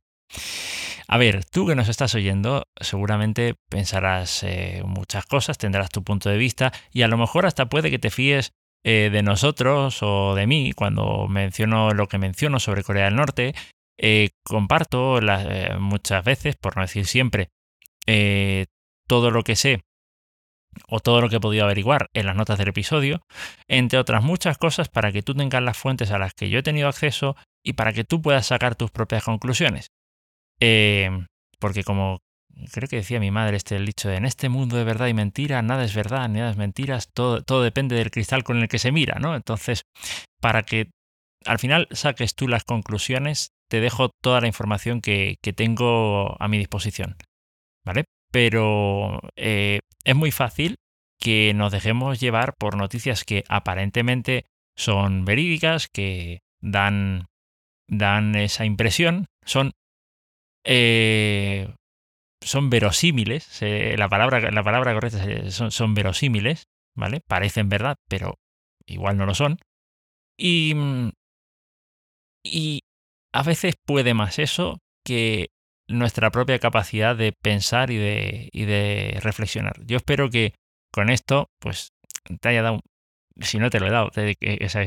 A 1.06 1.18
ver, 1.18 1.44
tú 1.44 1.66
que 1.66 1.74
nos 1.74 1.90
estás 1.90 2.14
oyendo, 2.14 2.66
seguramente 2.80 3.56
pensarás 3.68 4.42
eh, 4.42 4.82
muchas 4.86 5.26
cosas, 5.26 5.58
tendrás 5.58 5.90
tu 5.90 6.02
punto 6.02 6.30
de 6.30 6.38
vista 6.38 6.72
y 6.94 7.02
a 7.02 7.08
lo 7.08 7.18
mejor 7.18 7.44
hasta 7.44 7.68
puede 7.68 7.90
que 7.90 7.98
te 7.98 8.08
fíes 8.08 8.54
eh, 8.86 9.10
de 9.12 9.22
nosotros 9.22 9.98
o 10.00 10.34
de 10.34 10.46
mí 10.46 10.72
cuando 10.72 11.28
menciono 11.28 11.90
lo 11.90 12.08
que 12.08 12.16
menciono 12.16 12.58
sobre 12.58 12.84
Corea 12.84 13.04
del 13.04 13.16
Norte. 13.16 13.54
Eh, 14.02 14.30
comparto 14.44 15.20
las- 15.20 15.46
eh, 15.48 15.76
muchas 15.78 16.24
veces, 16.24 16.56
por 16.56 16.76
no 16.76 16.82
decir 16.82 17.06
siempre, 17.06 17.50
eh, 18.06 18.66
todo 19.06 19.30
lo 19.30 19.42
que 19.42 19.56
sé 19.56 19.82
o 20.88 21.00
todo 21.00 21.20
lo 21.20 21.28
que 21.28 21.36
he 21.36 21.40
podido 21.40 21.64
averiguar 21.64 22.08
en 22.14 22.26
las 22.26 22.36
notas 22.36 22.56
del 22.56 22.68
episodio, 22.68 23.20
entre 23.68 23.98
otras 23.98 24.22
muchas 24.22 24.56
cosas 24.56 24.88
para 24.88 25.12
que 25.12 25.22
tú 25.22 25.34
tengas 25.34 25.62
las 25.62 25.76
fuentes 25.76 26.10
a 26.12 26.18
las 26.18 26.32
que 26.32 26.48
yo 26.48 26.60
he 26.60 26.62
tenido 26.62 26.88
acceso 26.88 27.36
y 27.64 27.74
para 27.74 27.92
que 27.92 28.04
tú 28.04 28.22
puedas 28.22 28.46
sacar 28.46 28.76
tus 28.76 28.90
propias 28.90 29.24
conclusiones. 29.24 29.88
Porque 31.58 31.84
como 31.84 32.20
creo 32.72 32.88
que 32.88 32.96
decía 32.96 33.20
mi 33.20 33.30
madre 33.30 33.56
este 33.56 33.76
el 33.76 33.86
dicho 33.86 34.08
de 34.08 34.16
en 34.16 34.24
este 34.24 34.48
mundo 34.48 34.76
de 34.76 34.84
verdad 34.84 35.08
y 35.08 35.14
mentira, 35.14 35.60
nada 35.62 35.84
es 35.84 35.94
verdad, 35.94 36.28
nada 36.28 36.50
es 36.50 36.56
mentiras, 36.56 37.10
todo, 37.12 37.42
todo 37.42 37.62
depende 37.62 37.96
del 37.96 38.10
cristal 38.10 38.44
con 38.44 38.58
el 38.58 38.68
que 38.68 38.78
se 38.78 38.92
mira, 38.92 39.18
¿no? 39.18 39.34
Entonces, 39.36 39.82
para 40.40 40.62
que 40.62 40.90
al 41.46 41.58
final 41.58 41.88
saques 41.90 42.34
tú 42.34 42.48
las 42.48 42.64
conclusiones, 42.64 43.50
te 43.70 43.80
dejo 43.80 44.10
toda 44.20 44.40
la 44.40 44.48
información 44.48 45.00
que, 45.00 45.38
tengo 45.54 46.36
a 46.42 46.48
mi 46.48 46.58
disposición. 46.58 47.16
¿Vale? 47.84 48.04
Pero 48.32 49.20
eh, 49.36 49.80
es 50.04 50.16
muy 50.16 50.32
fácil 50.32 50.76
que 51.18 51.52
nos 51.54 51.72
dejemos 51.72 52.18
llevar 52.20 52.54
por 52.58 52.76
noticias 52.76 53.24
que 53.24 53.44
aparentemente 53.48 54.46
son 54.76 55.24
verídicas, 55.24 55.88
que 55.88 56.40
dan, 56.60 57.26
dan 57.88 58.34
esa 58.34 58.64
impresión, 58.64 59.26
son, 59.44 59.72
eh, 60.64 61.72
son 62.42 62.70
verosímiles, 62.70 63.60
la, 63.62 64.08
palabra, 64.08 64.50
la 64.50 64.64
palabra 64.64 64.94
correcta 64.94 65.50
son, 65.50 65.70
son 65.70 65.94
verosímiles, 65.94 66.64
¿vale? 66.96 67.20
Parecen 67.20 67.68
verdad, 67.68 67.96
pero 68.08 68.34
igual 68.86 69.16
no 69.16 69.26
lo 69.26 69.34
son. 69.34 69.58
Y, 70.36 70.74
y 72.42 72.80
a 73.32 73.42
veces 73.42 73.74
puede 73.86 74.14
más 74.14 74.38
eso 74.38 74.78
que 75.04 75.48
nuestra 75.88 76.30
propia 76.30 76.58
capacidad 76.58 77.16
de 77.16 77.32
pensar 77.32 77.90
y 77.90 77.96
de, 77.96 78.48
y 78.52 78.64
de 78.64 79.18
reflexionar. 79.22 79.74
Yo 79.86 79.96
espero 79.96 80.30
que 80.30 80.54
con 80.92 81.10
esto, 81.10 81.48
pues, 81.60 81.92
te 82.40 82.48
haya 82.48 82.62
dado, 82.62 82.80
si 83.40 83.58
no 83.58 83.70
te 83.70 83.80
lo 83.80 83.86
he 83.86 83.90
dado, 83.90 84.10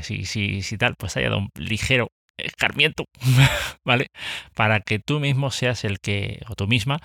si, 0.02 0.26
si, 0.62 0.78
tal, 0.78 0.96
pues 0.98 1.14
te 1.14 1.20
haya 1.20 1.30
dado 1.30 1.42
un 1.42 1.50
ligero 1.56 2.08
escarmiento, 2.38 3.06
¿vale? 3.86 4.08
Para 4.56 4.80
que 4.80 5.00
tú 5.00 5.20
mismo 5.20 5.52
seas 5.52 5.84
el 5.84 6.00
que, 6.00 6.42
o 6.50 6.56
tú 6.56 6.68
misma, 6.68 7.00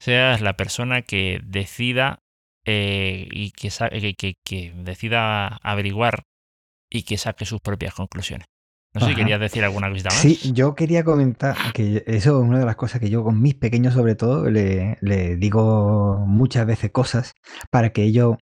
seas 0.00 0.40
la 0.40 0.56
persona 0.56 1.02
que 1.02 1.40
decida 1.44 2.18
eh, 2.66 3.28
y 3.30 3.52
que, 3.52 4.34
que, 4.44 4.72
decida 4.76 5.58
averiguar 5.62 6.22
y 6.90 7.02
que 7.02 7.18
saque 7.18 7.46
sus 7.46 7.60
propias 7.60 7.94
conclusiones. 7.94 8.46
No 8.94 9.00
sé 9.00 9.08
si 9.08 9.14
querías 9.16 9.40
decir 9.40 9.64
alguna 9.64 9.90
cosita 9.90 10.10
más. 10.10 10.18
Sí, 10.18 10.52
yo 10.52 10.74
quería 10.74 11.02
comentar 11.02 11.56
que 11.72 12.04
eso 12.06 12.40
es 12.40 12.48
una 12.48 12.60
de 12.60 12.64
las 12.64 12.76
cosas 12.76 13.00
que 13.00 13.10
yo 13.10 13.24
con 13.24 13.42
mis 13.42 13.54
pequeños 13.54 13.94
sobre 13.94 14.14
todo 14.14 14.48
le, 14.48 14.98
le 15.00 15.36
digo 15.36 16.24
muchas 16.26 16.64
veces 16.64 16.92
cosas 16.92 17.34
para 17.70 17.90
que 17.90 18.04
ellos 18.04 18.36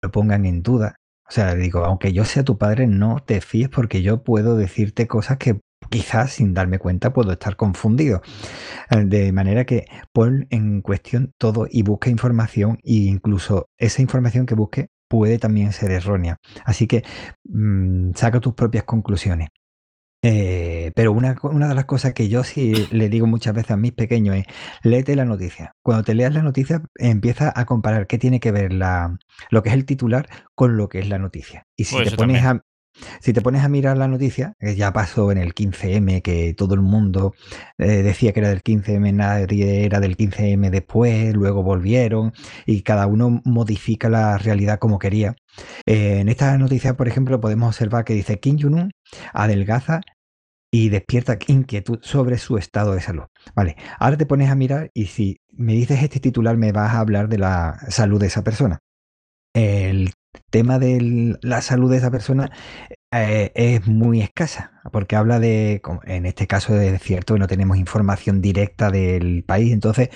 lo 0.00 0.10
pongan 0.10 0.46
en 0.46 0.62
duda. 0.62 0.96
O 1.28 1.30
sea, 1.30 1.54
le 1.54 1.60
digo, 1.60 1.84
aunque 1.84 2.14
yo 2.14 2.24
sea 2.24 2.42
tu 2.42 2.56
padre, 2.56 2.86
no 2.86 3.18
te 3.24 3.42
fíes 3.42 3.68
porque 3.68 4.00
yo 4.00 4.22
puedo 4.22 4.56
decirte 4.56 5.06
cosas 5.06 5.36
que 5.36 5.60
quizás 5.90 6.32
sin 6.32 6.54
darme 6.54 6.78
cuenta 6.78 7.12
puedo 7.12 7.32
estar 7.32 7.56
confundido. 7.56 8.22
De 8.90 9.32
manera 9.32 9.64
que 9.64 9.86
pon 10.12 10.46
en 10.50 10.80
cuestión 10.80 11.32
todo 11.38 11.66
y 11.70 11.82
busca 11.82 12.10
información 12.10 12.78
e 12.82 12.94
incluso 12.94 13.68
esa 13.76 14.02
información 14.02 14.46
que 14.46 14.54
busque 14.54 14.88
puede 15.08 15.38
también 15.38 15.72
ser 15.72 15.90
errónea. 15.90 16.36
Así 16.64 16.86
que 16.86 17.04
mm, 17.44 18.12
saca 18.14 18.40
tus 18.40 18.54
propias 18.54 18.84
conclusiones. 18.84 19.48
Eh, 20.22 20.90
pero 20.96 21.12
una, 21.12 21.36
una, 21.42 21.68
de 21.68 21.74
las 21.76 21.84
cosas 21.84 22.12
que 22.12 22.28
yo 22.28 22.42
sí 22.42 22.88
le 22.90 23.08
digo 23.08 23.28
muchas 23.28 23.54
veces 23.54 23.70
a 23.70 23.76
mis 23.76 23.92
pequeños 23.92 24.36
es, 24.36 24.46
léete 24.82 25.14
la 25.14 25.24
noticia. 25.24 25.76
Cuando 25.82 26.02
te 26.02 26.14
leas 26.14 26.34
la 26.34 26.42
noticia, 26.42 26.82
empieza 26.96 27.52
a 27.54 27.64
comparar 27.66 28.06
qué 28.08 28.18
tiene 28.18 28.40
que 28.40 28.50
ver 28.50 28.72
la, 28.72 29.16
lo 29.50 29.62
que 29.62 29.68
es 29.68 29.74
el 29.74 29.84
titular 29.84 30.28
con 30.54 30.76
lo 30.76 30.88
que 30.88 30.98
es 30.98 31.08
la 31.08 31.18
noticia. 31.18 31.66
Y 31.76 31.84
si 31.84 31.94
pues 31.94 32.10
te 32.10 32.16
pones 32.16 32.44
a, 32.44 32.64
si 33.20 33.32
te 33.32 33.40
pones 33.40 33.64
a 33.64 33.68
mirar 33.68 33.96
la 33.96 34.08
noticia, 34.08 34.54
que 34.58 34.76
ya 34.76 34.92
pasó 34.92 35.30
en 35.32 35.38
el 35.38 35.54
15M, 35.54 36.22
que 36.22 36.54
todo 36.54 36.74
el 36.74 36.80
mundo 36.80 37.34
eh, 37.78 38.02
decía 38.02 38.32
que 38.32 38.40
era 38.40 38.48
del 38.48 38.62
15M, 38.62 39.14
nadie 39.14 39.84
era 39.84 40.00
del 40.00 40.16
15M 40.16 40.70
después, 40.70 41.34
luego 41.34 41.62
volvieron 41.62 42.32
y 42.66 42.82
cada 42.82 43.06
uno 43.06 43.40
modifica 43.44 44.08
la 44.08 44.38
realidad 44.38 44.78
como 44.78 44.98
quería. 44.98 45.36
Eh, 45.86 46.20
en 46.20 46.28
esta 46.28 46.56
noticia, 46.58 46.96
por 46.96 47.08
ejemplo, 47.08 47.40
podemos 47.40 47.68
observar 47.68 48.04
que 48.04 48.14
dice 48.14 48.38
Kim 48.40 48.58
Jong-un 48.60 48.92
adelgaza 49.32 50.00
y 50.70 50.90
despierta 50.90 51.38
inquietud 51.46 51.98
sobre 52.02 52.38
su 52.38 52.58
estado 52.58 52.94
de 52.94 53.00
salud. 53.00 53.24
Vale, 53.54 53.76
ahora 53.98 54.16
te 54.16 54.26
pones 54.26 54.50
a 54.50 54.54
mirar 54.54 54.90
y 54.94 55.06
si 55.06 55.40
me 55.52 55.72
dices 55.72 56.02
este 56.02 56.20
titular 56.20 56.56
me 56.56 56.72
vas 56.72 56.94
a 56.94 57.00
hablar 57.00 57.28
de 57.28 57.38
la 57.38 57.78
salud 57.88 58.20
de 58.20 58.26
esa 58.26 58.44
persona. 58.44 58.80
El 59.54 60.12
tema 60.50 60.78
de 60.78 61.36
la 61.42 61.62
salud 61.62 61.90
de 61.90 61.98
esa 61.98 62.10
persona 62.10 62.50
eh, 63.12 63.52
es 63.54 63.86
muy 63.86 64.20
escasa, 64.20 64.82
porque 64.92 65.16
habla 65.16 65.40
de, 65.40 65.80
en 66.04 66.26
este 66.26 66.46
caso 66.46 66.78
es 66.78 67.02
cierto 67.02 67.34
que 67.34 67.40
no 67.40 67.46
tenemos 67.46 67.78
información 67.78 68.40
directa 68.42 68.90
del 68.90 69.44
país, 69.44 69.72
entonces 69.72 70.10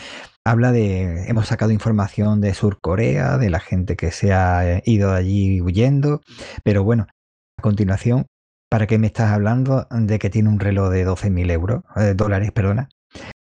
habla 0.44 0.72
de, 0.72 1.28
hemos 1.28 1.46
sacado 1.46 1.72
información 1.72 2.40
de 2.40 2.54
Sur 2.54 2.80
Corea, 2.80 3.38
de 3.38 3.50
la 3.50 3.60
gente 3.60 3.96
que 3.96 4.10
se 4.10 4.32
ha 4.32 4.82
ido 4.84 5.12
de 5.12 5.18
allí 5.18 5.60
huyendo, 5.60 6.20
pero 6.64 6.84
bueno, 6.84 7.06
a 7.58 7.62
continuación, 7.62 8.26
¿para 8.68 8.86
qué 8.86 8.98
me 8.98 9.06
estás 9.06 9.32
hablando 9.32 9.86
de 9.90 10.18
que 10.18 10.30
tiene 10.30 10.48
un 10.48 10.60
reloj 10.60 10.90
de 10.90 11.06
12.000 11.06 11.50
euros, 11.50 11.82
eh, 11.96 12.14
dólares, 12.14 12.52
perdona? 12.52 12.88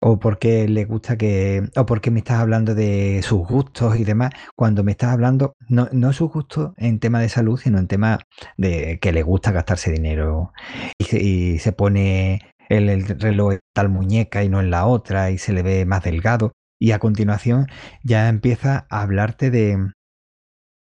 O 0.03 0.19
porque 0.19 0.67
le 0.67 0.85
gusta 0.85 1.15
que, 1.17 1.69
o 1.75 1.85
porque 1.85 2.09
me 2.11 2.19
estás 2.19 2.39
hablando 2.39 2.73
de 2.75 3.21
sus 3.23 3.47
gustos 3.47 3.97
y 3.97 4.03
demás, 4.03 4.31
cuando 4.55 4.83
me 4.83 4.91
estás 4.93 5.11
hablando, 5.11 5.53
no, 5.69 5.89
no 5.91 6.11
sus 6.11 6.31
gustos 6.31 6.73
en 6.77 6.99
tema 6.99 7.19
de 7.19 7.29
salud, 7.29 7.57
sino 7.59 7.77
en 7.77 7.87
tema 7.87 8.19
de 8.57 8.99
que 8.99 9.11
le 9.11 9.21
gusta 9.23 9.51
gastarse 9.51 9.91
dinero 9.91 10.53
y, 10.99 11.59
se 11.59 11.71
pone 11.71 12.41
el, 12.69 13.07
reloj 13.19 13.53
en 13.53 13.59
tal 13.73 13.89
muñeca 13.89 14.43
y 14.43 14.49
no 14.49 14.59
en 14.59 14.71
la 14.71 14.87
otra 14.87 15.29
y 15.31 15.37
se 15.37 15.53
le 15.53 15.61
ve 15.63 15.85
más 15.85 16.03
delgado. 16.03 16.51
Y 16.79 16.91
a 16.93 16.99
continuación 16.99 17.67
ya 18.03 18.27
empieza 18.27 18.87
a 18.89 19.01
hablarte 19.03 19.51
de, 19.51 19.77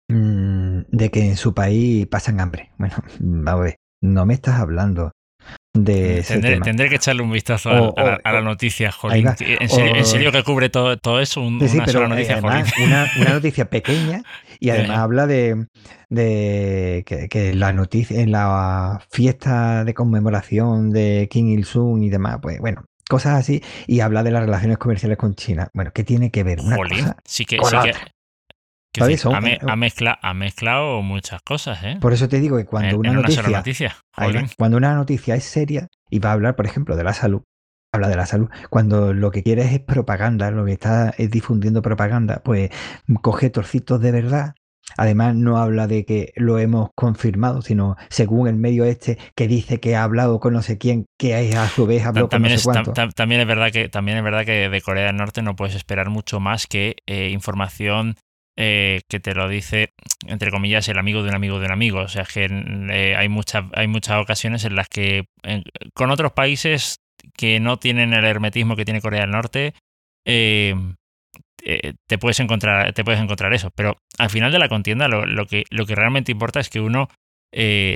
mm, 0.09 0.81
de 0.91 1.11
que 1.11 1.29
en 1.29 1.37
su 1.37 1.55
país 1.55 2.07
pasan 2.09 2.41
hambre. 2.41 2.73
Bueno, 2.79 2.97
a 3.47 3.55
ver, 3.57 3.77
no 4.03 4.27
me 4.27 4.35
estás 4.35 4.59
hablando 4.61 5.13
tendré, 5.73 6.89
que 6.89 6.95
echarle 6.95 7.23
un 7.23 7.33
vistazo 7.33 7.95
a, 7.99 8.33
la, 8.33 8.41
noticia, 8.43 8.93
Jolín. 8.93 9.27
¿En 9.41 10.05
serio, 10.05 10.31
que 10.31 10.43
cubre 10.43 10.71
todo, 10.71 10.97
todo 10.99 11.21
eso? 11.21 11.41
una 11.41 11.69
sola 11.87 12.09
noticia, 12.09 12.39
una, 12.39 13.07
noticia 13.33 13.65
pequeña 13.69 14.23
y 14.61 14.71
además 14.71 14.99
habla 14.99 15.27
de, 15.27 15.67
que, 17.05 17.55
la 17.55 17.73
noticia 17.73 18.21
en 18.21 18.31
la 18.33 19.01
fiesta 19.11 19.85
de 19.85 19.95
conmemoración 19.95 20.91
de 20.91 21.29
Kim 21.31 21.49
Il-sung 21.49 22.03
y 22.03 22.09
demás, 22.09 22.39
pues 22.41 22.61
bueno, 22.61 22.85
cosas 23.09 23.35
así, 23.35 23.63
y 23.87 24.01
habla 24.01 24.23
de 24.23 24.31
las 24.31 24.45
relaciones 24.45 24.79
comerciales 24.79 25.19
con 25.19 25.35
China. 25.35 25.69
Bueno, 25.75 25.91
¿qué 25.93 26.05
tiene 26.05 26.31
que 26.31 26.45
ver 26.45 26.61
una 26.61 26.77
cosa 26.77 27.17
sí 27.25 27.45
que, 27.45 27.59
sí 27.59 27.77
que, 27.83 27.93
ha, 29.01 30.35
mezclado 30.35 31.03
muchas 31.03 31.43
cosas, 31.43 31.83
¿eh? 31.83 31.99
Por 32.01 32.13
eso 32.13 32.29
te 32.29 32.41
digo 32.41 32.57
que 32.57 32.65
cuando 32.65 32.99
una, 32.99 33.13
noticia, 33.13 33.97
cuando 34.57 34.77
una 34.77 34.95
noticia 34.95 35.35
es 35.35 35.45
seria 35.45 35.89
y 36.11 36.19
va 36.19 36.31
a 36.31 36.33
hablar, 36.33 36.57
por 36.57 36.67
ejemplo, 36.67 36.97
de 36.97 37.05
la 37.05 37.13
salud, 37.13 37.43
habla 37.95 38.09
de 38.09 38.17
la 38.17 38.27
salud. 38.27 38.49
Cuando 38.71 39.15
lo 39.15 39.31
que 39.31 39.43
quieres 39.43 39.73
es 39.73 39.81
propaganda, 39.81 40.51
lo 40.51 40.65
que 40.65 40.73
está 40.73 41.15
es 41.17 41.31
difundiendo 41.31 41.83
propaganda, 41.83 42.43
pues 42.45 42.71
coge 43.23 43.51
trocitos 43.51 44.01
de 44.01 44.13
verdad. 44.13 44.55
Además, 44.99 45.35
no 45.35 45.57
habla 45.57 45.87
de 45.87 46.05
que 46.05 46.33
lo 46.37 46.59
hemos 46.59 46.91
confirmado, 46.95 47.63
sino 47.63 47.97
según 48.11 48.49
el 48.49 48.57
medio 48.57 48.85
este 48.85 49.19
que 49.35 49.49
dice 49.49 49.81
que 49.81 49.97
ha 49.97 50.05
hablado 50.05 50.41
con 50.41 50.53
no 50.53 50.61
sé 50.61 50.77
quién, 50.77 51.07
que 51.19 51.35
a 51.35 51.69
su 51.69 51.87
vez 51.87 52.05
habló 52.05 52.29
con 52.29 52.43
no 52.43 52.49
sé 52.51 52.63
cuánto. 52.63 52.93
también 53.15 53.41
es 53.41 53.47
verdad 53.47 53.73
que 53.73 53.89
también 53.89 54.19
es 54.19 54.25
verdad 54.25 54.45
que 54.45 54.69
de 54.69 54.81
Corea 54.83 55.07
del 55.07 55.17
Norte 55.17 55.41
no 55.41 55.57
puedes 55.57 55.75
esperar 55.75 56.11
mucho 56.11 56.39
más 56.39 56.67
que 56.67 56.97
eh, 57.07 57.31
información 57.31 58.17
eh, 58.57 59.03
que 59.09 59.19
te 59.19 59.35
lo 59.35 59.49
dice, 59.49 59.95
entre 60.29 60.53
comillas, 60.53 60.89
el 60.89 60.99
amigo 60.99 61.25
de 61.25 61.31
un 61.31 61.35
amigo 61.35 61.59
de 61.59 61.67
un 61.67 61.73
amigo. 61.73 62.01
O 62.01 62.09
sea, 62.09 62.25
que 62.25 62.47
eh, 62.47 63.17
hay, 63.17 63.29
muchas, 63.29 63.65
hay 63.75 63.89
muchas 63.89 64.23
ocasiones 64.23 64.65
en 64.65 64.77
las 64.77 64.89
que 64.89 65.29
con 65.95 66.11
otros 66.11 66.33
países 66.33 67.01
que 67.37 67.59
no 67.59 67.79
tienen 67.79 68.13
el 68.13 68.25
hermetismo 68.25 68.77
que 68.77 68.85
tiene 68.85 69.01
Corea 69.01 69.23
del 69.23 69.31
Norte, 69.31 69.75
eh, 70.25 70.75
te, 72.07 72.19
puedes 72.19 72.39
encontrar, 72.41 72.93
te 72.93 73.05
puedes 73.05 73.21
encontrar 73.21 73.53
eso. 73.55 73.71
Pero 73.71 73.97
al 74.19 74.31
final 74.31 74.53
de 74.53 74.59
la 74.61 74.69
contienda 74.69 75.09
lo, 75.09 75.47
que, 75.47 75.65
lo 75.71 75.87
que 75.87 75.95
realmente 75.97 76.31
importa 76.33 76.61
es 76.61 76.71
que 76.71 76.81
uno 76.81 77.09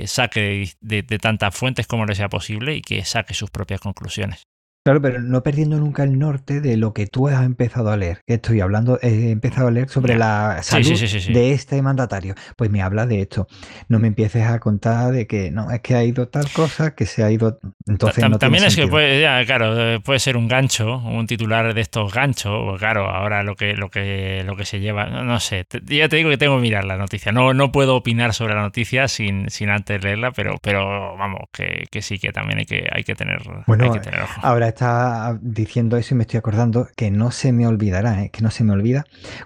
saque 0.05 0.71
de, 0.81 1.03
de 1.03 1.19
tantas 1.19 1.55
fuentes 1.55 1.87
como 1.87 2.05
le 2.05 2.15
sea 2.15 2.29
posible 2.29 2.75
y 2.75 2.81
que 2.81 3.05
saque 3.05 3.33
sus 3.33 3.49
propias 3.49 3.79
conclusiones. 3.79 4.47
Claro, 4.85 5.01
pero 5.01 5.21
no 5.21 5.43
perdiendo 5.43 5.77
nunca 5.77 6.03
el 6.03 6.17
norte 6.17 6.61
de 6.61 6.77
lo 6.77 6.93
que 6.93 7.05
tú 7.05 7.27
has 7.27 7.43
empezado 7.43 7.91
a 7.91 7.97
leer. 7.97 8.21
Estoy 8.27 8.61
hablando, 8.61 8.97
he 9.01 9.29
empezado 9.31 9.67
a 9.67 9.71
leer 9.71 9.89
sobre 9.89 10.15
la 10.15 10.59
salud 10.63 10.97
de 11.33 11.51
este 11.51 11.81
mandatario. 11.81 12.33
Pues 12.55 12.69
me 12.69 12.81
habla 12.81 13.05
de 13.05 13.21
esto. 13.21 13.47
No 13.89 13.99
me 13.99 14.07
empieces 14.07 14.43
a 14.43 14.59
contar 14.59 15.11
de 15.11 15.27
que 15.27 15.51
no, 15.51 15.69
es 15.69 15.81
que 15.81 15.95
ha 15.95 16.03
ido 16.05 16.29
tal 16.29 16.49
cosa, 16.51 16.95
que 16.95 17.05
se 17.05 17.23
ha 17.23 17.31
ido. 17.31 17.59
Entonces 17.87 18.23
También 18.39 18.63
es 18.63 18.75
que 18.77 18.87
puede, 18.87 19.21
claro, 19.45 19.95
eh, 19.95 19.99
puede 19.99 20.19
ser 20.19 20.37
un 20.37 20.47
gancho, 20.47 20.97
un 20.99 21.27
titular 21.27 21.73
de 21.73 21.81
estos 21.81 22.13
ganchos. 22.13 22.79
Claro, 22.79 23.09
ahora 23.09 23.43
lo 23.43 23.55
que, 23.55 23.73
lo 23.73 23.89
que, 23.89 24.43
lo 24.45 24.55
que 24.55 24.63
se 24.63 24.79
lleva, 24.79 25.07
no, 25.07 25.39
sé. 25.41 25.65
Ya 25.87 26.07
te 26.07 26.15
digo 26.15 26.29
que 26.29 26.37
tengo 26.37 26.55
que 26.55 26.61
mirar 26.61 26.85
la 26.85 26.97
noticia. 26.97 27.33
No, 27.33 27.53
no 27.53 27.73
puedo 27.73 27.97
opinar 27.97 28.33
sobre 28.33 28.55
la 28.55 28.61
noticia 28.61 29.09
sin, 29.09 29.49
sin 29.49 29.69
antes 29.69 30.01
leerla, 30.01 30.31
pero, 30.31 30.55
pero 30.61 31.17
vamos, 31.17 31.41
que, 31.51 31.85
que 31.91 32.01
sí, 32.01 32.17
que 32.17 32.31
también 32.31 32.59
hay 32.59 32.65
que, 32.65 32.87
hay 32.89 33.03
que 33.03 33.15
tener, 33.15 33.41
bueno, 33.67 33.83
hay 33.83 33.91
que 33.91 33.99
tener 33.99 34.21
ojo. 34.21 34.39
Ahora 34.41 34.68
está 34.69 35.39
diciendo 35.41 35.97
eso 35.97 36.13
y 36.13 36.17
me 36.17 36.23
estoy 36.23 36.37
acordando 36.37 36.87
que 36.95 37.11
no 37.11 37.31
se 37.31 37.51
me 37.51 37.67
olvidará, 37.67 38.23
¿eh? 38.23 38.29
que 38.31 38.41
no 38.41 38.51
se 38.51 38.63
me 38.63 38.73
olvida 38.73 39.05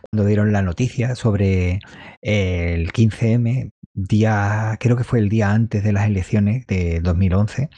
cuando 0.10 0.28
dieron 0.28 0.52
la 0.54 0.62
noticia 0.62 1.16
sobre 1.16 1.80
el 2.22 2.92
15M, 2.94 3.72
día, 3.94 4.78
creo 4.80 4.98
que 4.98 5.04
fue 5.04 5.20
el 5.20 5.30
día 5.30 5.52
antes 5.52 5.84
de 5.84 5.94
las 5.94 6.08
elecciones 6.08 6.66
de 6.68 7.00
2011, 7.02 7.70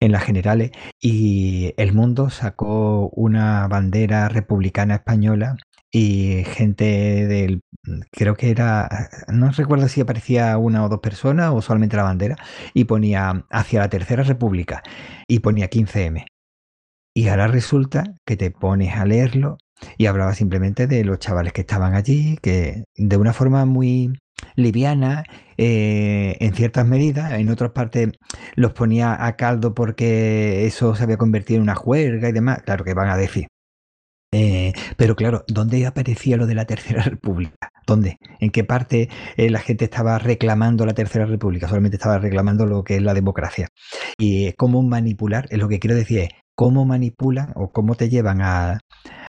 en 0.00 0.12
las 0.12 0.24
generales, 0.24 0.72
y 1.00 1.74
El 1.76 1.92
Mundo 1.92 2.30
sacó 2.30 3.08
una 3.10 3.68
bandera 3.68 4.28
republicana 4.28 4.96
española 4.96 5.56
y 5.92 6.44
gente 6.44 7.26
del, 7.26 7.62
creo 8.10 8.34
que 8.34 8.50
era, 8.50 8.88
no 9.28 9.50
recuerdo 9.52 9.88
si 9.88 10.00
aparecía 10.00 10.56
una 10.58 10.84
o 10.84 10.88
dos 10.88 11.00
personas 11.00 11.52
o 11.54 11.62
solamente 11.62 11.96
la 11.96 12.04
bandera, 12.04 12.36
y 12.74 12.84
ponía 12.84 13.44
hacia 13.50 13.80
la 13.80 13.88
Tercera 13.88 14.24
República 14.24 14.82
y 15.28 15.38
ponía 15.40 15.70
15M. 15.70 16.26
Y 17.14 17.28
ahora 17.28 17.46
resulta 17.46 18.04
que 18.26 18.36
te 18.36 18.50
pones 18.50 18.96
a 18.96 19.04
leerlo 19.04 19.58
y 19.98 20.06
hablaba 20.06 20.34
simplemente 20.34 20.86
de 20.86 21.04
los 21.04 21.18
chavales 21.18 21.52
que 21.52 21.62
estaban 21.62 21.94
allí, 21.94 22.38
que 22.42 22.84
de 22.96 23.16
una 23.16 23.32
forma 23.32 23.64
muy 23.66 24.12
liviana, 24.56 25.24
eh, 25.56 26.36
en 26.40 26.54
ciertas 26.54 26.86
medidas, 26.86 27.32
en 27.32 27.48
otras 27.50 27.72
partes 27.72 28.10
los 28.56 28.72
ponía 28.72 29.24
a 29.26 29.36
caldo 29.36 29.74
porque 29.74 30.66
eso 30.66 30.94
se 30.94 31.04
había 31.04 31.16
convertido 31.16 31.58
en 31.58 31.62
una 31.62 31.74
juerga 31.74 32.28
y 32.28 32.32
demás, 32.32 32.62
claro 32.62 32.84
que 32.84 32.94
van 32.94 33.10
a 33.10 33.16
decir. 33.16 33.46
Eh, 34.34 34.72
pero 34.96 35.14
claro, 35.14 35.44
¿dónde 35.46 35.84
aparecía 35.86 36.38
lo 36.38 36.46
de 36.46 36.54
la 36.54 36.64
Tercera 36.64 37.02
República? 37.04 37.70
¿Dónde? 37.86 38.16
¿En 38.40 38.50
qué 38.50 38.64
parte 38.64 39.08
eh, 39.36 39.50
la 39.50 39.58
gente 39.60 39.84
estaba 39.84 40.18
reclamando 40.18 40.86
la 40.86 40.94
Tercera 40.94 41.26
República? 41.26 41.68
Solamente 41.68 41.96
estaba 41.96 42.18
reclamando 42.18 42.64
lo 42.64 42.82
que 42.82 42.96
es 42.96 43.02
la 43.02 43.12
democracia. 43.12 43.68
Y 44.18 44.52
cómo 44.54 44.82
manipular, 44.82 45.46
es 45.50 45.58
lo 45.58 45.68
que 45.68 45.78
quiero 45.78 45.96
decir 45.96 46.20
es, 46.20 46.28
cómo 46.54 46.84
manipulan 46.84 47.52
o 47.56 47.72
cómo 47.72 47.94
te 47.94 48.08
llevan 48.08 48.42
a, 48.42 48.80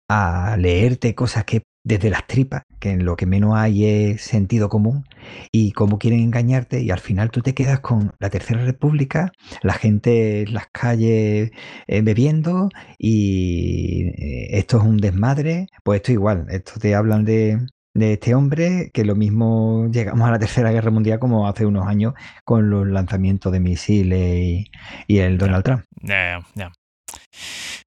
a 0.08 0.56
leerte 0.58 1.14
cosas 1.14 1.44
que 1.44 1.62
desde 1.84 2.08
las 2.08 2.26
tripas, 2.26 2.62
que 2.80 2.90
en 2.92 3.04
lo 3.04 3.14
que 3.14 3.26
menos 3.26 3.54
hay 3.56 3.84
es 3.84 4.22
sentido 4.22 4.70
común, 4.70 5.04
y 5.52 5.72
cómo 5.72 5.98
quieren 5.98 6.20
engañarte, 6.20 6.80
y 6.80 6.90
al 6.90 6.98
final 6.98 7.30
tú 7.30 7.42
te 7.42 7.54
quedas 7.54 7.80
con 7.80 8.12
la 8.18 8.30
Tercera 8.30 8.64
República, 8.64 9.32
la 9.62 9.74
gente 9.74 10.42
en 10.42 10.54
las 10.54 10.66
calles 10.72 11.50
eh, 11.86 12.02
bebiendo, 12.02 12.70
y 12.98 14.06
eh, 14.16 14.58
esto 14.58 14.78
es 14.78 14.84
un 14.84 14.96
desmadre, 14.96 15.66
pues 15.82 15.98
esto 15.98 16.12
igual, 16.12 16.46
esto 16.50 16.80
te 16.80 16.94
hablan 16.94 17.24
de, 17.24 17.58
este 17.94 18.34
hombre, 18.34 18.90
que 18.92 19.04
lo 19.04 19.14
mismo 19.14 19.88
llegamos 19.92 20.26
a 20.26 20.32
la 20.32 20.38
Tercera 20.38 20.72
Guerra 20.72 20.90
Mundial 20.90 21.18
como 21.20 21.46
hace 21.46 21.66
unos 21.66 21.86
años 21.86 22.14
con 22.44 22.68
los 22.70 22.88
lanzamientos 22.88 23.52
de 23.52 23.60
misiles 23.60 24.66
y, 25.06 25.18
el 25.18 25.38
Donald 25.38 25.64
Trump. 25.64 25.84
Ya, 26.02 26.40
ya. 26.54 26.72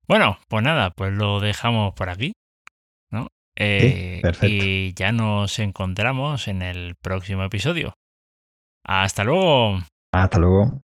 Bueno, 0.07 0.37
pues 0.47 0.63
nada, 0.63 0.91
pues 0.91 1.13
lo 1.13 1.39
dejamos 1.39 1.93
por 1.93 2.09
aquí. 2.09 2.33
¿no? 3.11 3.27
Eh, 3.55 4.21
y 4.43 4.93
ya 4.93 5.11
nos 5.11 5.59
encontramos 5.59 6.47
en 6.47 6.61
el 6.61 6.95
próximo 6.95 7.43
episodio. 7.43 7.93
Hasta 8.83 9.23
luego. 9.23 9.79
Hasta 10.13 10.39
luego. 10.39 10.81